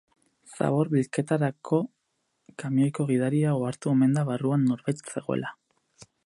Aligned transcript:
Zabor 0.53 0.87
bilketarako 0.93 1.79
kamioiko 2.63 3.05
gidaria 3.11 3.53
ohartu 3.59 3.93
omen 3.93 4.19
da 4.19 4.25
barruan 4.31 4.65
norbait 4.71 5.05
zegoela. 5.15 5.55